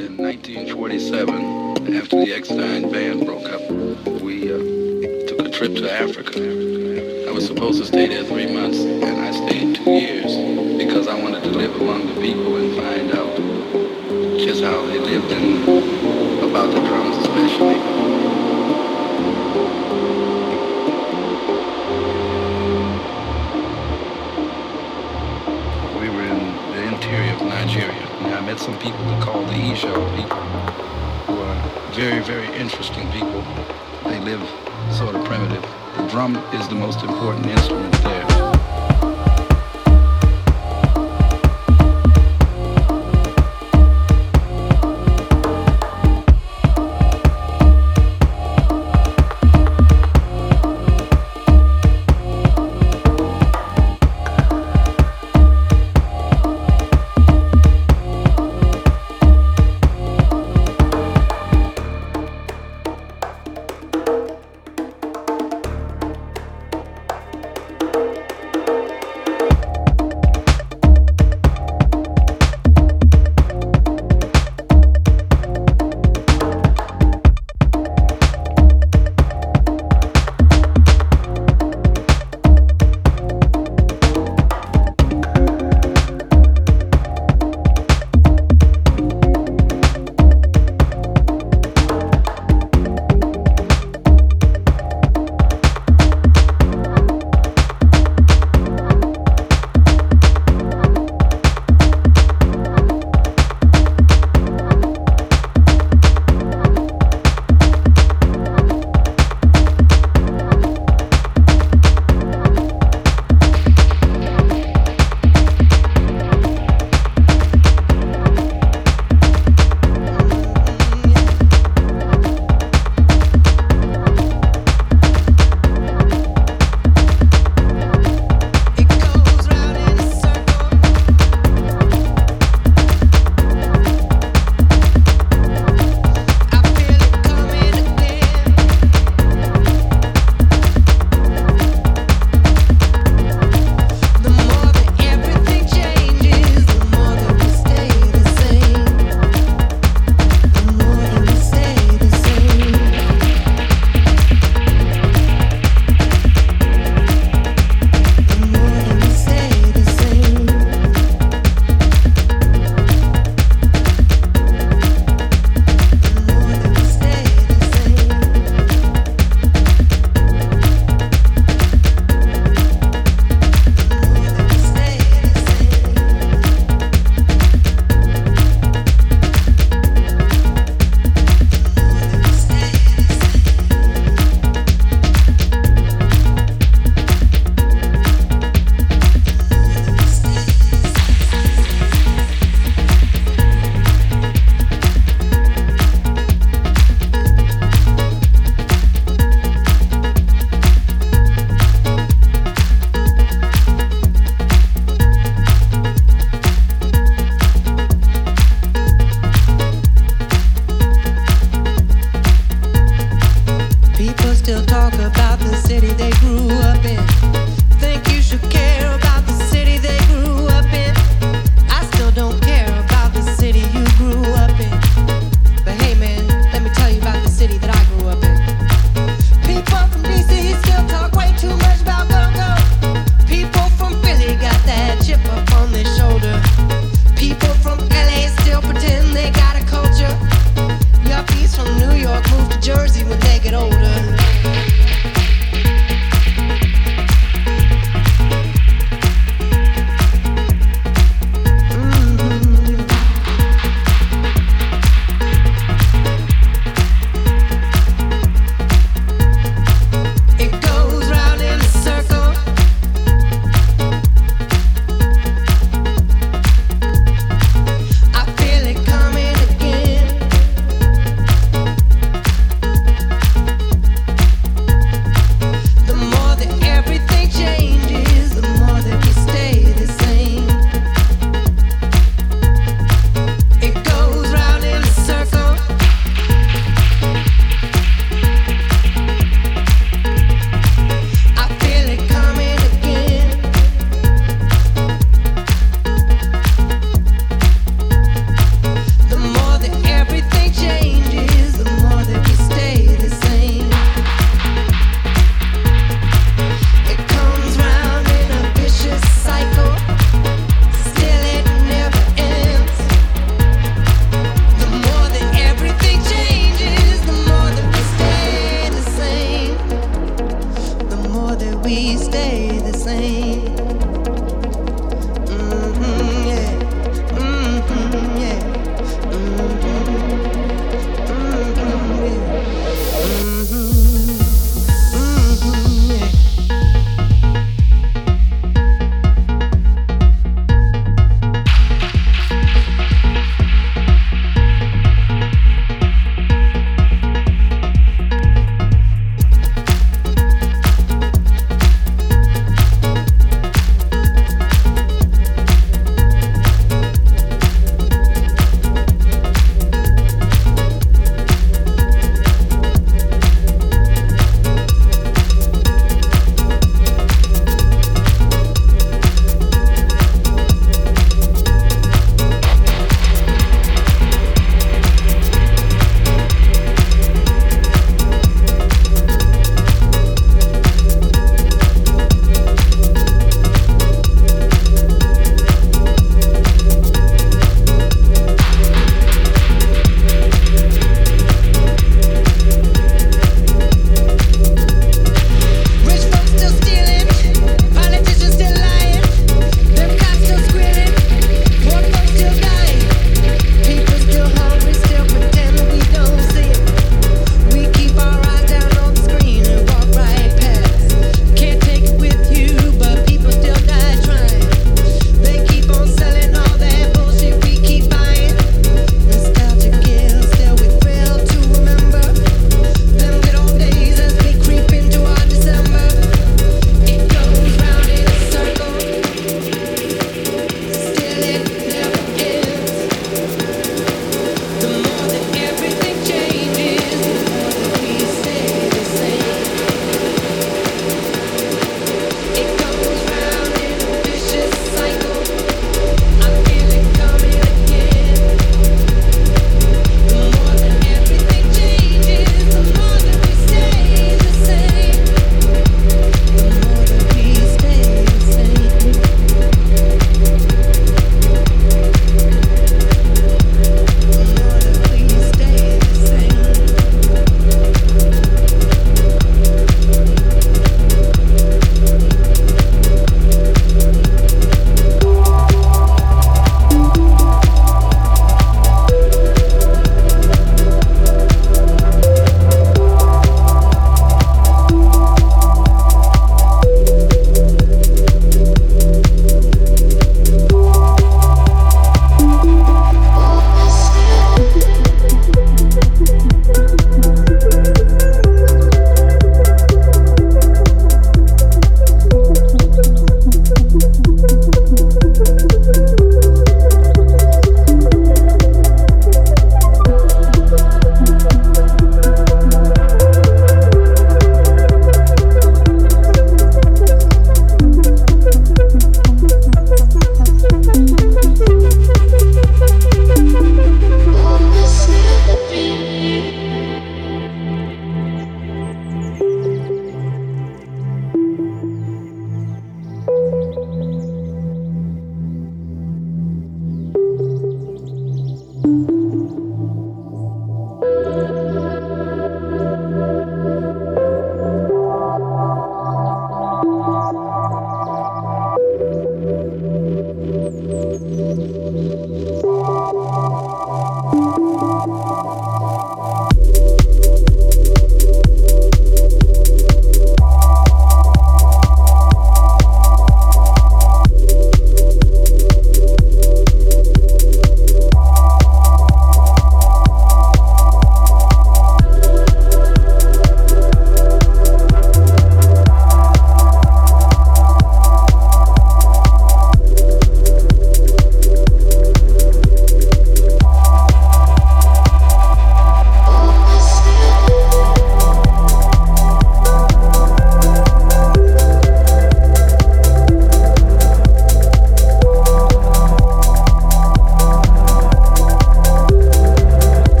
[0.00, 3.60] In 1947, after the Eckstine band broke up,
[4.22, 6.38] we uh, took a trip to Africa.
[7.28, 10.36] I was supposed to stay there three months, and I stayed two years
[10.78, 13.36] because I wanted to live among the people and find out
[14.38, 15.62] just how they lived and
[16.48, 17.99] about the drums especially.
[28.70, 30.36] Some people we call the Isha people,
[31.26, 33.42] who are very, very interesting people.
[34.04, 34.42] They live
[34.92, 35.62] sort of primitive.
[35.96, 38.19] The drum is the most important instrument there.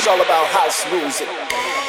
[0.00, 1.79] It's all about house music.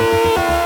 [0.00, 0.59] Música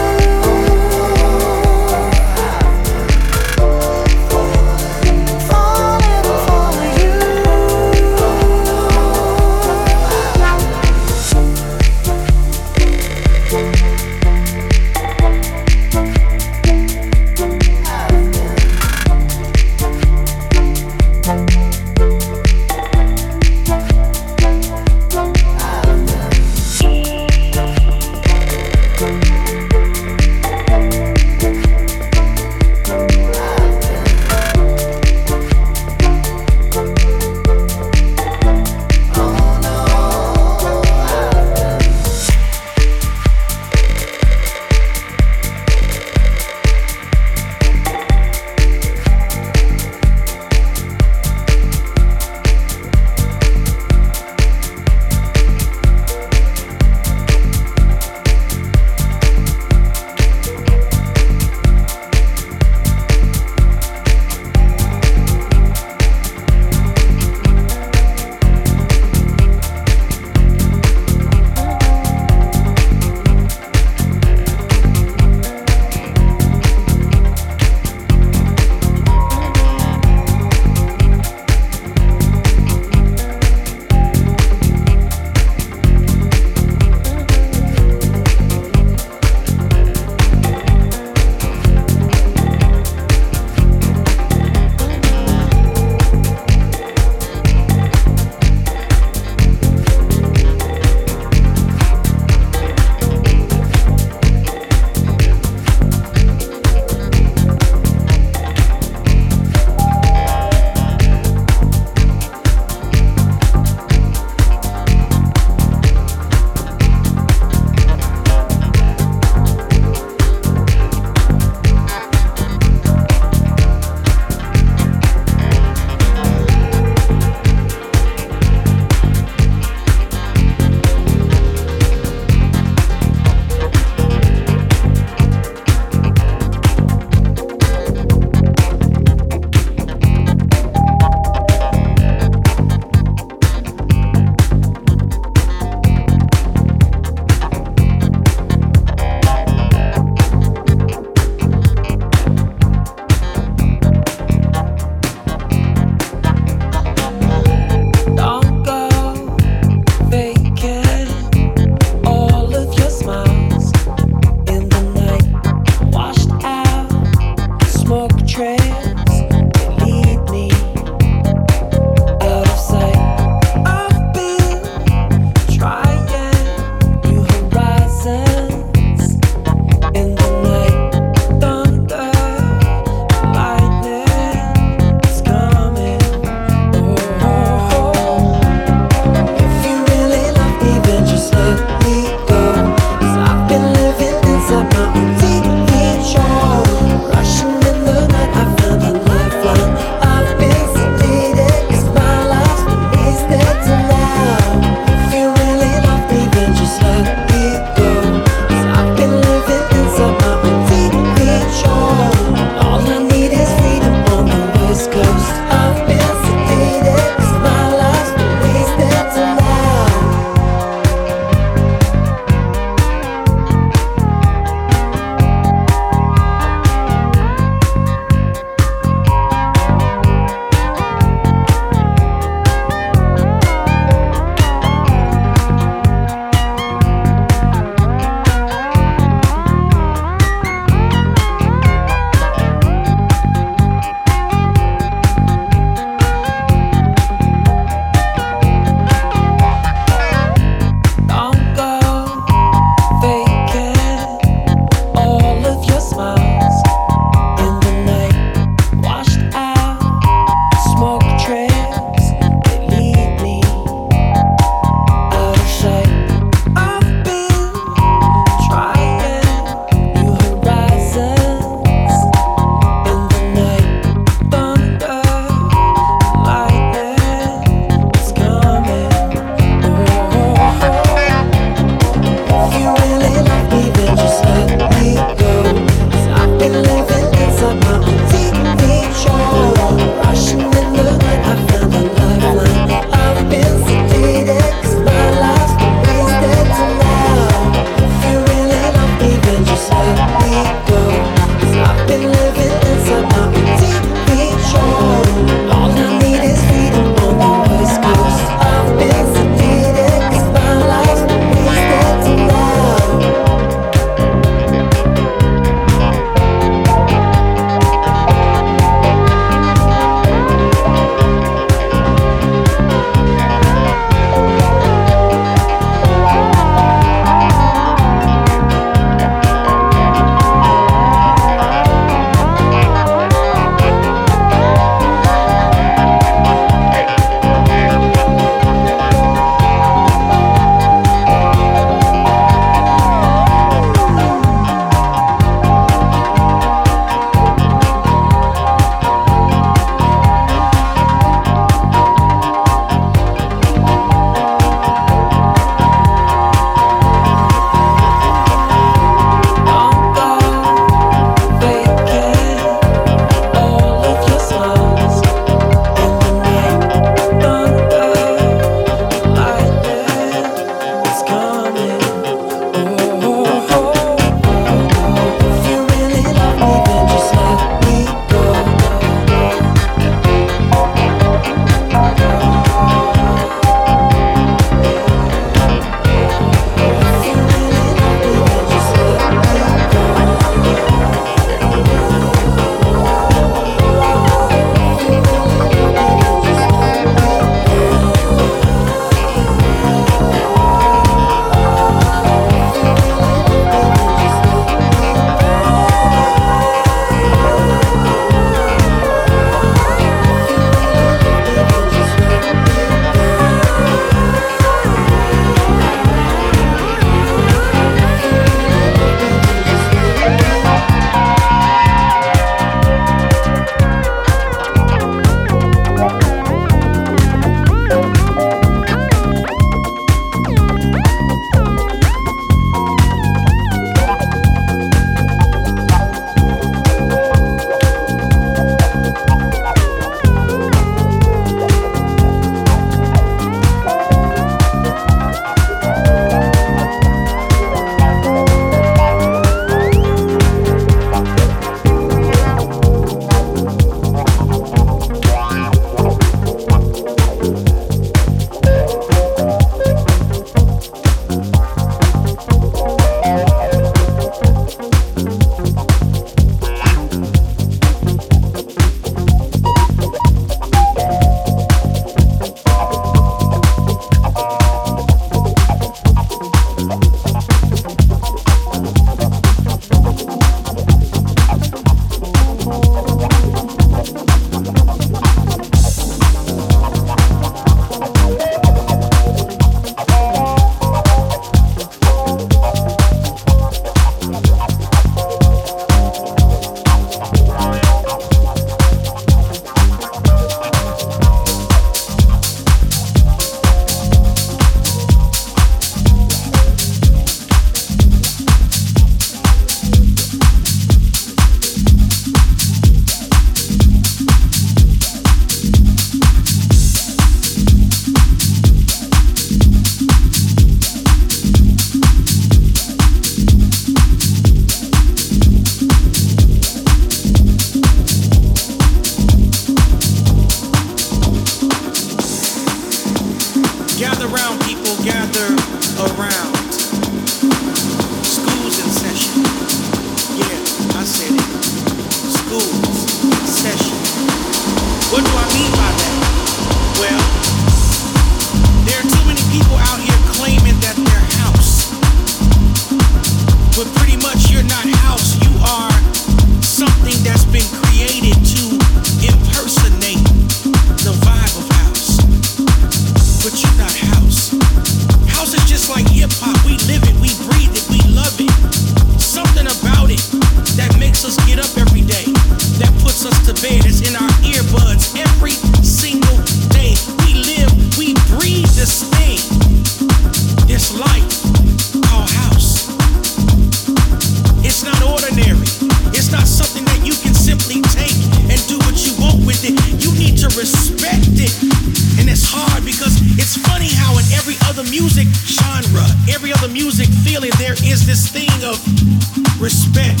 [598.48, 600.00] enough respect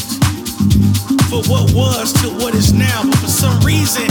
[1.28, 4.08] for what was to what is now, but for some reason,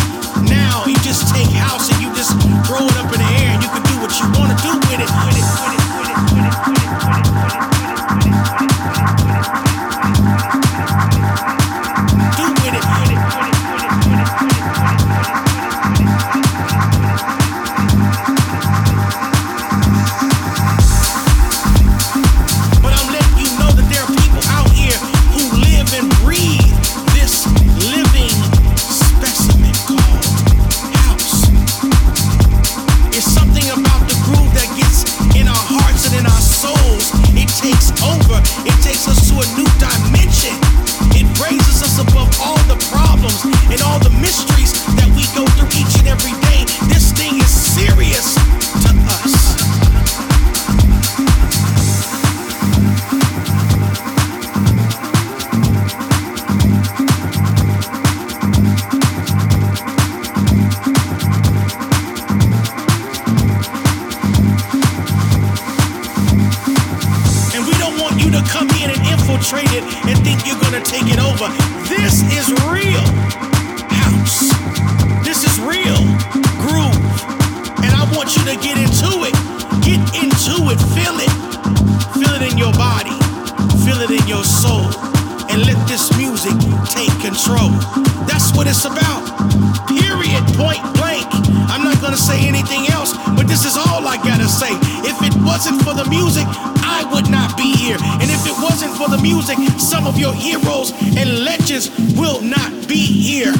[97.87, 97.97] here.
[98.19, 102.71] And if it wasn't for the music, some of your heroes and legends will not
[102.87, 103.53] be here.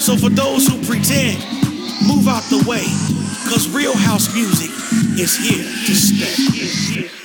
[0.00, 1.38] So for those who pretend,
[2.06, 2.84] move out the way,
[3.48, 4.70] cause real house music
[5.18, 7.15] is here to stay.